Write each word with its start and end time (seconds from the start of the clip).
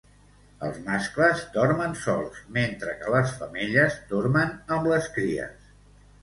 Els 0.67 0.77
mascles 0.85 1.43
dormen 1.57 1.93
sols, 2.03 2.39
mentre 2.55 2.95
que 3.03 3.13
les 3.17 3.35
femelles 3.43 3.99
dormen 4.15 4.57
amb 4.79 4.91
les 4.95 5.13
cries. 5.21 5.71